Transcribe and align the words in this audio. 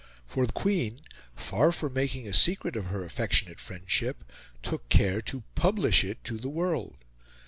For 0.25 0.47
the 0.47 0.51
Queen, 0.51 1.01
far 1.35 1.71
from 1.71 1.93
making 1.93 2.27
a 2.27 2.33
secret 2.33 2.75
of 2.75 2.87
her 2.87 3.03
affectionate 3.05 3.59
friendship, 3.59 4.23
took 4.63 4.89
care 4.89 5.21
to 5.21 5.43
publish 5.53 6.03
it 6.03 6.23
to 6.23 6.39
the 6.39 6.49
world. 6.49 6.97